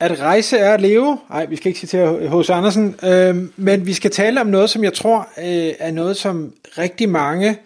[0.00, 1.18] At rejse er at leve.
[1.30, 2.50] Nej, vi skal ikke citere H.C.
[2.50, 2.96] Andersen.
[3.02, 7.08] Øh, men vi skal tale om noget, som jeg tror øh, er noget, som rigtig
[7.08, 7.58] mange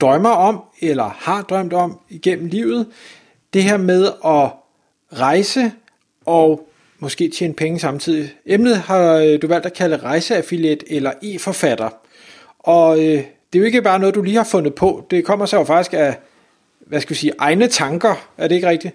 [0.00, 2.86] drømmer om, eller har drømt om igennem livet.
[3.54, 4.50] Det her med at
[5.20, 5.72] rejse
[6.26, 8.34] og måske tjene penge samtidig.
[8.46, 11.88] Emnet har øh, du valgt at kalde rejseaffiliate eller e-forfatter.
[12.58, 15.06] Og øh, det er jo ikke bare noget, du lige har fundet på.
[15.10, 16.18] Det kommer så jo faktisk af,
[16.80, 18.14] hvad skal vi sige, egne tanker.
[18.38, 18.94] Er det ikke rigtigt?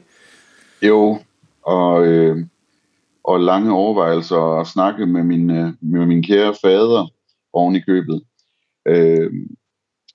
[0.81, 1.19] Jo,
[1.63, 2.45] og, øh,
[3.27, 7.07] og lange overvejelser og snakke med min, øh, med min kære fader
[7.53, 8.21] oven i købet.
[8.87, 9.31] Øh,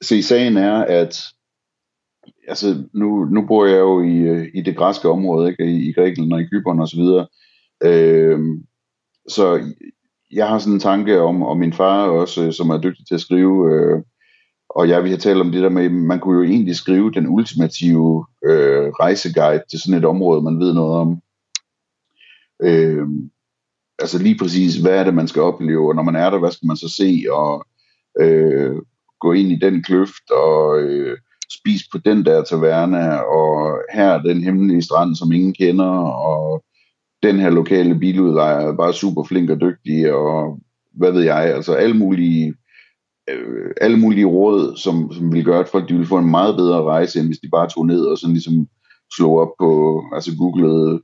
[0.03, 1.23] se, sagen er, at
[2.49, 5.65] altså, nu, nu bor jeg jo i, øh, i det græske område, ikke?
[5.65, 7.27] I, i Grækenland og i Kypern og så videre.
[7.85, 8.39] Øh,
[9.29, 9.61] så
[10.33, 13.15] jeg har sådan en tanke om, og min far også, øh, som er dygtig til
[13.15, 14.03] at skrive, øh,
[14.71, 17.27] og jeg vi har talt om det der med, man kunne jo egentlig skrive den
[17.29, 21.21] ultimative øh, rejseguide til sådan et område, man ved noget om.
[22.63, 23.07] Øh,
[23.99, 26.51] altså lige præcis, hvad er det, man skal opleve, og når man er der, hvad
[26.51, 27.67] skal man så se, og
[28.21, 28.77] øh,
[29.21, 31.19] gå ind i den kløft, og øh,
[31.61, 36.65] spise på den der taverne, og her er den hemmelige strand, som ingen kender, og
[37.23, 40.59] den her lokale biludlejer er bare super flink og dygtig, og
[40.95, 42.55] hvad ved jeg, altså alle mulige
[43.31, 46.57] øh, alle mulige råd, som, som vil gøre, at folk de ville få en meget
[46.57, 48.69] bedre rejse, end hvis de bare tog ned og sådan ligesom
[49.17, 51.03] slog op på, altså googlede,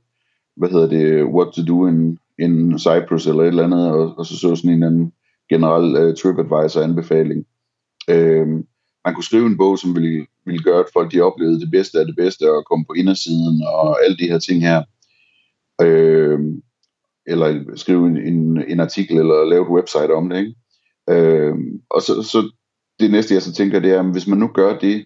[0.57, 4.25] hvad hedder det, what to do in, in Cyprus eller et eller andet, og, og
[4.25, 5.13] så så sådan en anden
[5.49, 7.45] generel uh, TripAdvisor-anbefaling.
[8.09, 8.65] Øh, øhm,
[9.05, 11.99] man kunne skrive en bog, som ville, ville gøre, at folk de oplevede det bedste
[11.99, 14.83] af det bedste, og komme på indersiden, og alle de her ting her.
[15.81, 16.39] Øh,
[17.27, 20.55] eller skrive en, en, en artikel, eller lave et website om det, ikke?
[21.09, 21.55] Øh,
[21.89, 22.51] og så, så
[22.99, 25.05] det næste, jeg så tænker, det er, at hvis man nu gør det,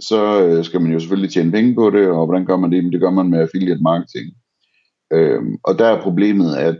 [0.00, 2.84] så øh, skal man jo selvfølgelig tjene penge på det, og hvordan gør man det?
[2.84, 4.26] Men det gør man med affiliate marketing.
[5.12, 6.78] Øh, og der er problemet, at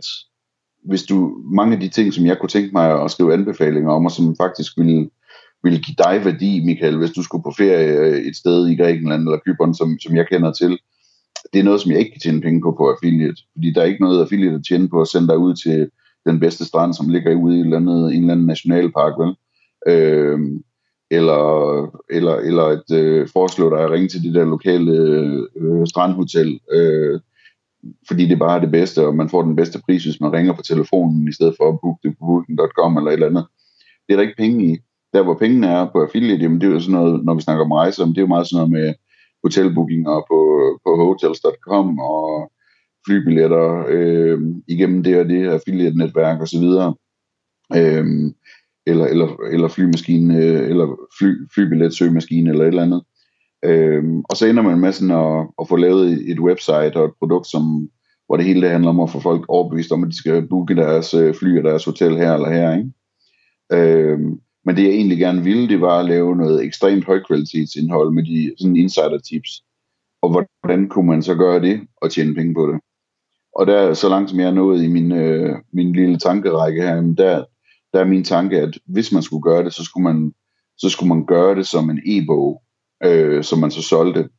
[0.85, 4.05] hvis du, mange af de ting, som jeg kunne tænke mig at skrive anbefalinger om,
[4.05, 5.09] og som faktisk ville,
[5.63, 9.21] ville give dig værdi, Michael, hvis du skulle på ferie øh, et sted i Grækenland
[9.21, 10.77] eller Kypern, som, som jeg kender til,
[11.53, 13.41] det er noget, som jeg ikke kan tjene penge på på affiliate.
[13.53, 15.89] Fordi der er ikke noget affiliate at tjene på at sende dig ud til
[16.25, 19.35] den bedste strand, som ligger ude i et eller andet, en eller anden nationalpark, vel?
[19.87, 20.39] Øh,
[21.11, 24.91] eller, eller, eller et øh, foreslå dig at ringe til det der lokale
[25.55, 27.19] øh, strandhotel, øh,
[28.07, 30.53] fordi det bare er det bedste, og man får den bedste pris, hvis man ringer
[30.53, 33.45] på telefonen, i stedet for at booke det på booking.com eller et eller andet.
[34.07, 34.77] Det er der ikke penge i.
[35.13, 37.65] Der, hvor pengene er på affiliate, jamen, det er jo sådan noget, når vi snakker
[37.65, 38.93] om rejser, det er jo meget sådan noget med
[39.43, 40.39] hotelbookinger på,
[40.85, 42.51] på hotels.com og
[43.05, 46.95] flybilletter øh, igennem det og det affiliate-netværk og så videre.
[47.75, 48.05] Øh,
[48.85, 50.87] eller, eller, eller flymaskine, øh, eller
[51.19, 53.03] fly, flybilletsøgemaskine eller et eller andet.
[53.65, 57.13] Øhm, og så ender man med sådan at, at få lavet et website og et
[57.19, 57.89] produkt, som,
[58.25, 60.75] hvor det hele det handler om at få folk overbevist om, at de skal booke
[60.75, 62.77] deres øh, fly og deres hotel her eller her.
[62.77, 62.91] Ikke?
[63.73, 68.23] Øhm, men det jeg egentlig gerne ville, det var at lave noget ekstremt højkvalitetsindhold med
[68.23, 69.63] de sådan insider tips.
[70.21, 72.79] Og hvordan kunne man så gøre det og tjene penge på det?
[73.55, 77.01] Og der, så langt som jeg er nået i min, øh, min lille tankerække her,
[77.01, 77.43] der,
[77.93, 80.33] der er min tanke, at hvis man skulle gøre det, så skulle man,
[80.77, 82.62] så skulle man gøre det som en e-bog,
[83.03, 84.29] øh, som man så solgte.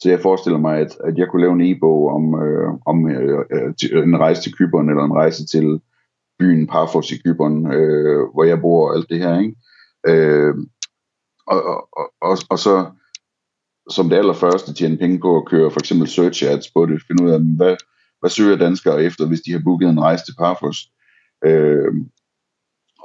[0.00, 3.44] Så jeg forestiller mig, at, at jeg kunne lave en e-bog om, øh, om øh,
[3.92, 5.80] øh en rejse til Kyberen, eller en rejse til
[6.38, 9.40] byen Parfos i Kyberen, øh, hvor jeg bor og alt det her.
[9.40, 9.54] Ikke?
[10.06, 10.54] Øh,
[11.46, 12.86] og, og, og, og så
[13.90, 17.24] som det allerførste tjene penge på at køre for eksempel search ads på det, finde
[17.24, 17.76] ud af, hvad,
[18.20, 20.78] hvad søger danskere efter, hvis de har booket en rejse til Parfos.
[21.44, 21.94] Øh,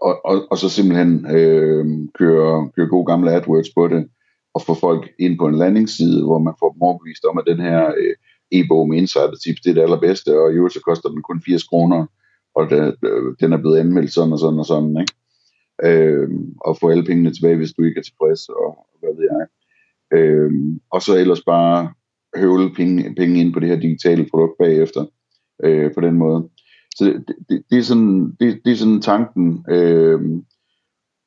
[0.01, 1.85] og, og, og så simpelthen øh,
[2.19, 4.09] køre, køre gode gamle AdWords på det,
[4.53, 7.59] og få folk ind på en landingsside, hvor man får dem overbevist om, at den
[7.59, 8.15] her øh,
[8.51, 11.41] e-bog med insider tips, det er det allerbedste, og i øvrigt så koster den kun
[11.45, 12.05] 80 kroner,
[12.55, 15.13] og den, øh, den er blevet anmeldt sådan og sådan og sådan, ikke?
[15.83, 16.29] Øh,
[16.61, 19.47] og få alle pengene tilbage, hvis du ikke er tilfreds, og, og hvad ved jeg.
[20.19, 20.51] Øh,
[20.91, 21.93] og så ellers bare
[22.35, 25.05] høvle penge, penge ind på det her digitale produkt bagefter,
[25.63, 26.49] øh, på den måde.
[26.95, 30.21] Så det, det, det, er, sådan, det, det er sådan tanken, øh,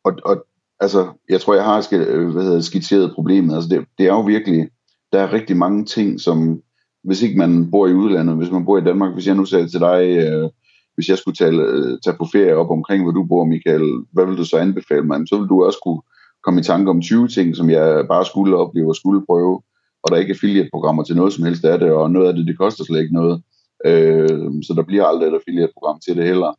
[0.05, 0.47] og, og
[0.83, 4.21] altså, jeg tror, jeg har øh, hvad hedder, skitseret problemet, altså det, det er jo
[4.21, 4.69] virkelig,
[5.13, 6.63] der er rigtig mange ting, som,
[7.05, 9.69] hvis ikke man bor i udlandet, hvis man bor i Danmark, hvis jeg nu sagde
[9.69, 10.51] til dig, øh,
[10.95, 14.27] hvis jeg skulle tage, øh, tage på ferie op omkring, hvor du bor, Michael, hvad
[14.27, 15.21] vil du så anbefale mig?
[15.29, 16.03] Så vil du også kunne
[16.45, 19.63] komme i tanke om 20 ting, som jeg bare skulle opleve og skulle prøve,
[20.03, 22.47] og der er ikke affiliate-programmer til noget som helst af det, og noget af det,
[22.47, 23.43] det koster slet ikke noget.
[23.87, 26.53] Øh, så der bliver aldrig et affiliate-program til det heller.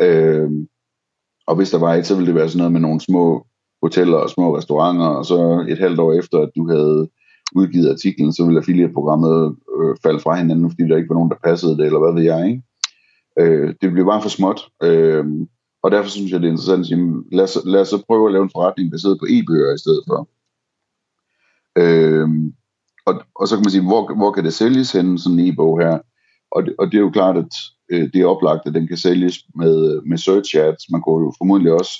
[0.00, 0.50] Øh,
[1.46, 3.46] og hvis der var et, så ville det være sådan noget med nogle små
[3.82, 7.08] hoteller og små restauranter, og så et halvt år efter, at du havde
[7.54, 11.36] udgivet artiklen, så ville affiliate-programmet øh, falde fra hinanden, fordi der ikke var nogen, der
[11.44, 12.62] passede det, eller hvad ved jeg, ikke?
[13.40, 15.24] Øh, det blev bare for småt, øh,
[15.82, 18.26] og derfor synes jeg, det er interessant at sige, lad os, lad os så prøve
[18.26, 20.28] at lave en forretning baseret på e-bøger i stedet for.
[21.78, 22.28] Øh,
[23.06, 25.80] og, og så kan man sige, hvor, hvor kan det sælges hen, sådan en e-bog
[25.80, 25.98] her?
[26.50, 27.52] Og det, og det er jo klart, at
[27.92, 30.90] øh, det er oplagt, at den kan sælges med, øh, med search ads.
[30.90, 31.94] Man kunne jo formodentlig også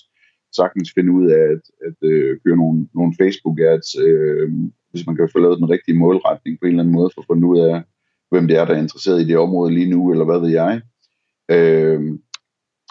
[0.57, 4.49] sagtens finde ud af at, at øh, køre nogle, nogle Facebook ads, øh,
[4.91, 7.29] hvis man kan få lavet den rigtige målretning på en eller anden måde, for at
[7.31, 7.83] finde ud af,
[8.31, 10.81] hvem det er, der er interesseret i det område lige nu, eller hvad ved jeg.
[11.51, 12.01] Øh,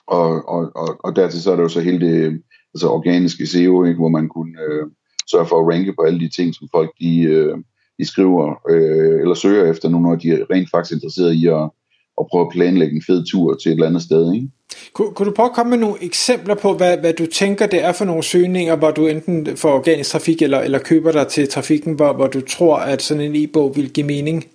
[0.07, 2.41] og, og, og, og dertil så er der jo så hele det
[2.73, 4.85] altså organiske SEO, ikke, hvor man kunne øh,
[5.31, 7.57] sørge for at ranke på alle de ting, som folk de, øh,
[7.99, 11.69] de skriver øh, eller søger efter nu, når de er rent faktisk interesseret i at,
[12.19, 14.33] at prøve at planlægge en fed tur til et eller andet sted.
[14.33, 14.47] Ikke?
[14.93, 17.83] Kunne, kunne du prøve at komme med nogle eksempler på, hvad, hvad du tænker, det
[17.83, 21.49] er for nogle søgninger, hvor du enten får organisk trafik, eller, eller køber dig til
[21.49, 24.45] trafikken, hvor, hvor du tror, at sådan en e-bog vil give mening?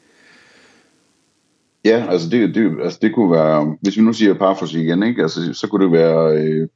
[1.84, 5.22] Ja, altså det, det, altså det kunne være, hvis vi nu siger Parfos igen, ikke?
[5.22, 6.68] Altså, så kunne det være, øh,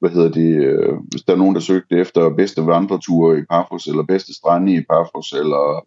[0.00, 3.86] hvad hedder det, øh, hvis der er nogen, der søgte efter bedste vandreture i Parfos,
[3.86, 5.86] eller bedste strande i Parfos, eller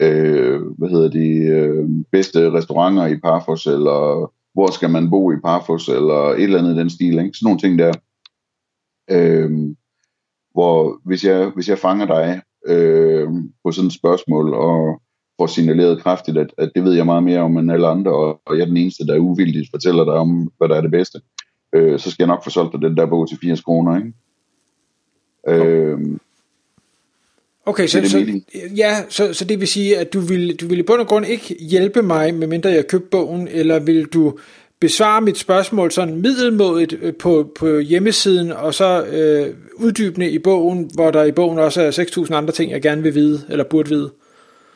[0.00, 5.40] øh, hvad hedder det, øh, bedste restauranter i Parfos, eller hvor skal man bo i
[5.44, 7.30] Parfos, eller et eller andet i den stil, ikke?
[7.38, 7.92] sådan nogle ting der.
[9.10, 9.50] Øh,
[10.52, 13.28] hvor hvis jeg, hvis jeg fanger dig øh,
[13.64, 15.00] på sådan et spørgsmål, og
[15.40, 18.40] får signaleret kraftigt, at, at det ved jeg meget mere om end alle andre, og,
[18.46, 21.20] og jeg er den eneste, der uvildigt fortæller dig om, hvad der er det bedste,
[21.72, 24.12] øh, så skal jeg nok få solgt dig den der bog til 80 kroner, ikke?
[25.48, 26.18] Øh,
[27.66, 28.40] Okay, så, så,
[28.76, 31.26] ja, så, så det vil sige, at du vil, du vil i bund og grund
[31.26, 34.38] ikke hjælpe mig, medmindre jeg købte bogen, eller vil du
[34.80, 40.90] besvare mit spørgsmål sådan middelmådigt øh, på, på hjemmesiden, og så øh, uddybende i bogen,
[40.94, 43.88] hvor der i bogen også er 6.000 andre ting, jeg gerne vil vide, eller burde
[43.88, 44.10] vide?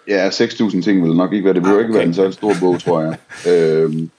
[0.08, 1.84] Ja, 6.000 ting vil nok ikke være, det vil ah, okay.
[1.84, 3.16] ikke være en så stor bog, tror jeg.
[3.52, 4.10] øhm,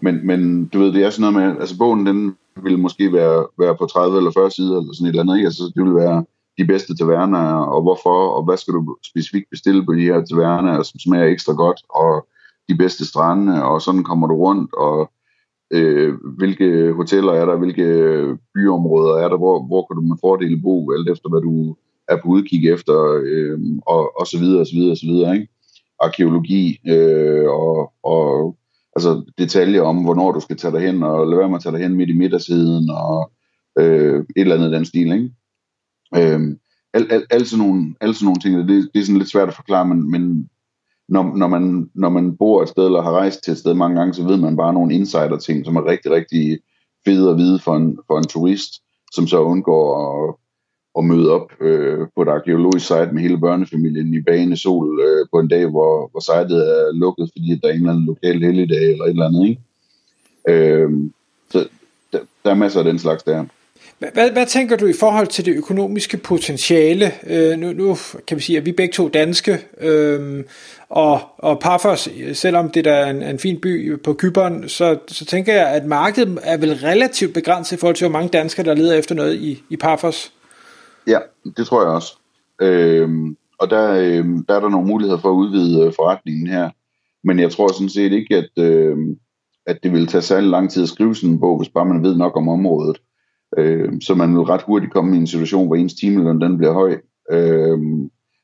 [0.00, 3.46] men, men du ved, det er sådan noget med, altså bogen, den vil måske være,
[3.58, 5.46] være på 30 eller 40 sider, eller sådan et eller andet, ikke?
[5.46, 6.24] Altså, det vil være
[6.62, 10.82] de bedste taverner, og hvorfor, og hvad skal du specifikt bestille på de her taverner,
[10.82, 12.26] som smager ekstra godt, og
[12.68, 15.10] de bedste strande, og sådan kommer du rundt, og
[15.72, 17.86] øh, hvilke hoteller er der, hvilke
[18.54, 21.76] byområder er der, hvor, hvor kan du med fordel bo, alt efter hvad du
[22.08, 25.34] er på udkig efter, øh, og, og så videre, og så videre, og så videre,
[25.34, 25.48] ikke?
[26.00, 28.56] Arkeologi, øh, og, og
[28.96, 31.72] altså detaljer om, hvornår du skal tage dig hen, og lad være med at tage
[31.72, 33.30] dig hen midt i middagsiden, og
[33.78, 35.30] øh, et eller andet den stil, ikke?
[36.16, 36.56] Øh,
[36.94, 39.48] alle al, al sådan nogle, al sådan nogle ting, det, det er sådan lidt svært
[39.48, 40.50] at forklare, men, men
[41.08, 43.98] når, når, man, når man bor et sted, eller har rejst til et sted mange
[43.98, 46.58] gange, så ved man bare nogle insider-ting, som er rigtig, rigtig
[47.04, 48.72] fede at vide for en, for en turist,
[49.12, 50.34] som så undgår at,
[50.98, 55.26] at møde op øh, på et arkeologisk site med hele børnefamilien i bagende sol øh,
[55.32, 58.42] på en dag, hvor, hvor sitet er lukket, fordi der er en eller anden lokal
[58.42, 59.48] helligdag eller et eller andet.
[59.48, 59.62] Ikke?
[60.48, 60.90] Øh,
[61.50, 61.68] så
[62.12, 63.44] der, der er masser af den slags der.
[64.12, 67.12] Hvad, hvad tænker du i forhold til det økonomiske potentiale?
[67.26, 70.44] Øh, nu, nu kan vi sige, at vi er begge to danske, øh,
[70.88, 75.24] og, og Paphos, selvom det der er en, en fin by på Kyberen, så, så
[75.24, 78.74] tænker jeg, at markedet er vel relativt begrænset i forhold til, hvor mange danskere, der
[78.74, 80.32] leder efter noget i, i Paphos.
[81.06, 81.18] Ja,
[81.56, 82.16] det tror jeg også.
[82.60, 83.08] Øh,
[83.58, 86.70] og der, øh, der er der nogle muligheder for at udvide øh, forretningen her.
[87.24, 88.96] Men jeg tror sådan set ikke, at, øh,
[89.66, 92.02] at det vil tage særlig lang tid at skrive sådan en bog, hvis bare man
[92.02, 92.98] ved nok om området.
[93.58, 96.72] Øh, så man vil ret hurtigt komme i en situation, hvor ens timeløn den bliver
[96.72, 97.00] høj.
[97.30, 97.78] Øh,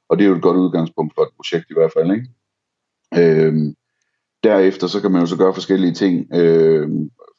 [0.09, 2.13] og det er jo et godt udgangspunkt for et projekt i hvert fald.
[2.13, 2.29] Ikke?
[3.19, 3.75] Øh,
[4.43, 6.89] derefter så kan man jo så gøre forskellige ting øh,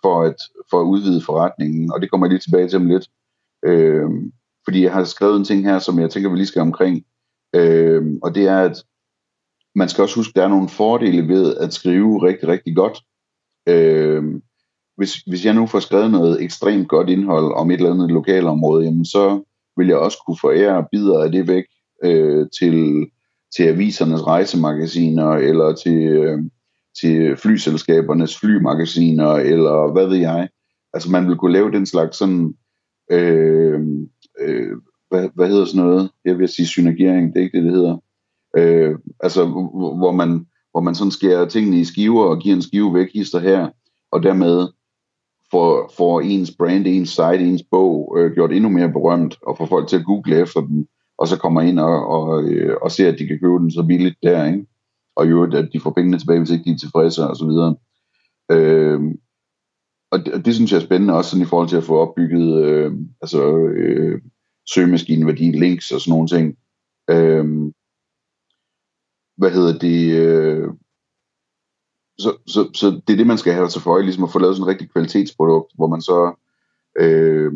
[0.01, 0.35] for, at,
[0.69, 3.07] for at udvide forretningen, og det kommer jeg lige tilbage til om lidt.
[3.65, 4.09] Øh,
[4.65, 7.05] fordi jeg har skrevet en ting her, som jeg tænker, vi lige skal omkring,
[7.55, 8.83] øh, og det er, at
[9.75, 12.97] man skal også huske, at der er nogle fordele ved at skrive rigtig, rigtig godt.
[13.69, 14.41] Øh,
[14.99, 18.85] hvis, hvis jeg nu får skrevet noget ekstremt godt indhold om et eller andet lokalområde,
[18.85, 19.41] jamen så
[19.77, 21.63] vil jeg også kunne forære bidder af det væk
[22.03, 23.07] øh, til,
[23.55, 26.39] til avisernes rejsemagasiner, eller til, øh,
[27.01, 30.49] til flyselskabernes flymagasiner, eller hvad ved jeg.
[30.93, 32.53] Altså man vil kunne lave den slags sådan,
[33.11, 33.79] øh,
[34.41, 34.71] øh,
[35.09, 36.09] hvad, hvad hedder sådan noget?
[36.25, 37.97] Jeg vil sige synergering, det er ikke det, det hedder.
[38.57, 39.45] Øh, altså
[39.99, 43.39] hvor man, hvor man sådan skærer tingene i skiver og giver en skive væk hister
[43.39, 43.69] her,
[44.11, 44.67] og dermed
[45.51, 49.65] får, får ens brand, ens site, ens bog øh, gjort endnu mere berømt, og får
[49.65, 50.87] folk til at google efter den,
[51.17, 53.83] og så kommer ind og, og, øh, og ser, at de kan købe den så
[53.83, 54.65] billigt der, ikke?
[55.15, 57.75] og jo, at de får pengene tilbage, hvis ikke de er tilfredse, og så videre.
[58.51, 59.01] Øh,
[60.11, 62.65] og det, det synes jeg er spændende, også sådan i forhold til at få opbygget
[62.65, 62.91] øh,
[63.21, 64.21] altså, øh,
[64.73, 66.57] søgemaskineværdi, links og sådan nogle ting.
[67.09, 67.45] Øh,
[69.37, 70.01] hvad hedder det?
[70.25, 70.67] Øh,
[72.19, 74.55] så, så, så det er det, man skal have til for ligesom at få lavet
[74.55, 76.35] sådan en rigtig kvalitetsprodukt, hvor man så
[76.99, 77.51] øh,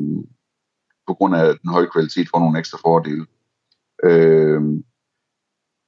[1.07, 3.25] på grund af den høje kvalitet får nogle ekstra fordele.
[4.03, 4.61] Øh,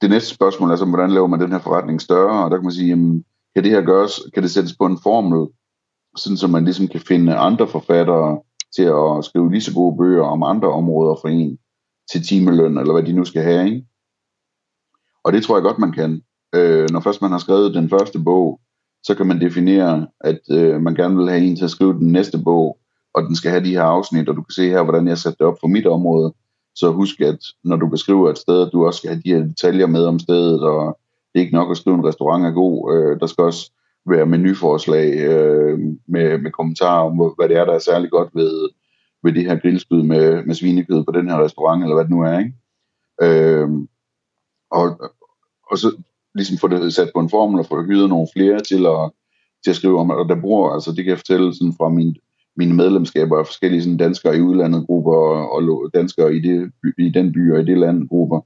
[0.00, 2.44] det næste spørgsmål er så, hvordan laver man den her forretning større?
[2.44, 4.98] Og der kan man sige, jamen, kan det her gøres, kan det sættes på en
[5.02, 5.48] formel,
[6.16, 8.40] sådan så man ligesom kan finde andre forfattere
[8.76, 11.58] til at skrive lige så gode bøger om andre områder for en
[12.12, 13.86] til timeløn, eller hvad de nu skal have, ikke?
[15.24, 16.22] Og det tror jeg godt, man kan.
[16.54, 18.60] Øh, når først man har skrevet den første bog,
[19.02, 22.12] så kan man definere, at øh, man gerne vil have en til at skrive den
[22.12, 22.78] næste bog,
[23.14, 25.38] og den skal have de her afsnit, og du kan se her, hvordan jeg satte
[25.38, 26.34] det op for mit område.
[26.74, 29.42] Så husk, at når du beskriver et sted, at du også skal have de her
[29.42, 30.98] detaljer med om stedet, og
[31.32, 32.94] det er ikke nok at skrive en restaurant er god.
[32.94, 33.70] Øh, der skal også
[34.06, 38.68] være menuforslag øh, med, med kommentarer om, hvad det er, der er særlig godt ved,
[39.22, 42.22] ved det her grillspyd med, med svinekød på den her restaurant, eller hvad det nu
[42.22, 42.38] er.
[42.38, 42.52] Ikke?
[43.22, 43.68] Øh,
[44.70, 45.12] og,
[45.70, 45.96] og så
[46.36, 49.10] ligesom få det sat på en formel og få hyret nogle flere til at,
[49.64, 52.16] til at skrive om, og der bruger, altså det kan jeg fortælle sådan fra min,
[52.56, 57.08] mine medlemskaber af forskellige sådan danskere i udlandet grupper og, og danskere i, det, i
[57.08, 58.40] den by og i det land grupper.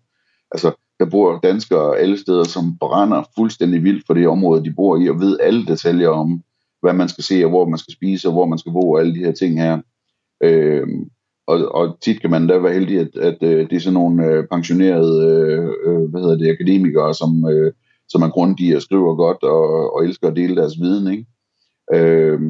[0.53, 4.97] Altså, der bor danskere alle steder, som brænder fuldstændig vildt for det område, de bor
[4.97, 6.43] i, og ved alle detaljer om,
[6.83, 9.01] hvad man skal se, og hvor man skal spise, og hvor man skal bo, og
[9.01, 9.81] alle de her ting her.
[10.43, 11.11] Øhm,
[11.51, 14.27] og, og tit kan man da være heldig, at, at, at det er sådan nogle
[14.27, 17.73] øh, pensionerede øh, øh, hvad hedder det, akademikere, som, øh,
[18.09, 21.13] som er grundige og skriver godt og, og elsker at dele deres viden.
[21.13, 21.27] Ikke?
[21.95, 22.41] Øh,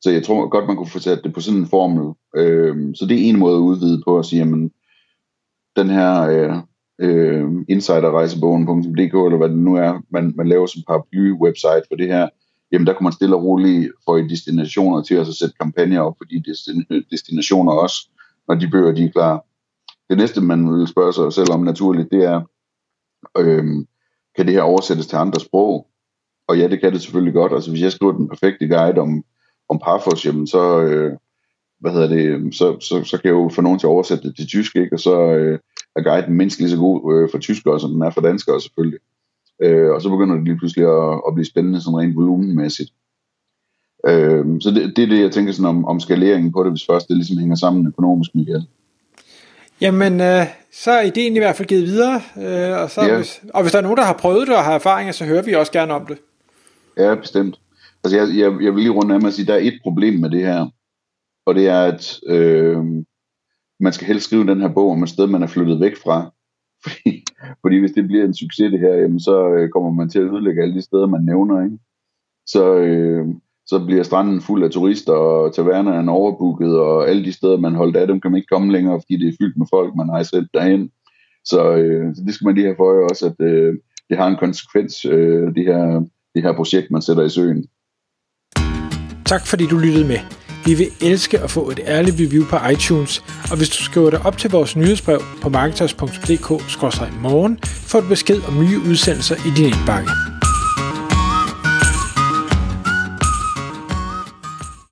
[0.00, 2.14] så jeg tror godt, man kunne få sat det på sådan en formel.
[2.36, 4.70] Øh, så det er en måde at udvide på at sige, jamen,
[5.76, 6.56] den her øh,
[7.00, 12.28] øh, insiderrejsebogen.dk, eller hvad det nu er, man, man laver som paraply-website for det her,
[12.72, 16.00] jamen der kunne man stille og roligt få i destinationer til at så sætte kampagner
[16.00, 16.42] op for de
[17.10, 18.08] destinationer også,
[18.48, 19.44] når de bøger de er klar.
[20.10, 22.40] Det næste, man vil spørge sig selv om naturligt, det er,
[23.38, 23.64] øh,
[24.36, 25.86] kan det her oversættes til andre sprog?
[26.48, 27.52] Og ja, det kan det selvfølgelig godt.
[27.52, 29.24] Altså hvis jeg skriver den perfekte guide om,
[29.68, 31.12] om Parfors, jamen så, øh,
[31.80, 34.36] hvad hedder det, så, så, så kan jeg jo få nogen til at oversætte det
[34.36, 34.96] til tysk, ikke?
[34.96, 35.58] og så øh,
[35.96, 39.00] er guiden mindst lige så god øh, for tyskere, som den er for danskere selvfølgelig.
[39.62, 42.92] Øh, og så begynder det lige pludselig at, at blive spændende sådan rent volumenmæssigt.
[44.08, 46.86] Øh, så det, det er det, jeg tænker sådan om, om skaleringen på det, hvis
[46.90, 48.66] først det ligesom hænger sammen økonomisk, Michael.
[49.80, 53.16] Jamen, øh, så er ideen i hvert fald givet videre, øh, og, så, ja.
[53.16, 55.42] hvis, og hvis der er nogen, der har prøvet det og har erfaringer, så hører
[55.42, 56.18] vi også gerne om det.
[56.96, 57.60] Ja, bestemt.
[58.04, 59.78] Altså, jeg, jeg, jeg vil lige runde af med at sige, at der er et
[59.82, 60.66] problem med det her,
[61.46, 62.84] og det er, at øh,
[63.80, 66.30] man skal helst skrive den her bog om et sted, man er flyttet væk fra.
[66.84, 67.24] Fordi,
[67.60, 70.24] fordi hvis det bliver en succes det her, jamen, så øh, kommer man til at
[70.24, 71.64] ødelægge alle de steder, man nævner.
[71.64, 71.78] Ikke?
[72.46, 73.28] Så, øh,
[73.66, 77.74] så bliver stranden fuld af turister, og tavernerne er overbooket, og alle de steder, man
[77.74, 80.08] holdt af dem, kan man ikke komme længere, fordi det er fyldt med folk, man
[80.08, 80.90] har sendt derhen.
[81.44, 83.74] Så, øh, så det skal man lige have for øje også, at øh,
[84.08, 86.02] det har en konsekvens, øh, det, her,
[86.34, 87.64] det her projekt, man sætter i søen.
[89.24, 90.18] Tak fordi du lyttede med.
[90.66, 94.26] Vi vil elske at få et ærligt review på iTunes, og hvis du skriver dig
[94.26, 100.31] op til vores nyhedsbrev på marketers.dk-morgen, får du besked om nye udsendelser i din indbakke.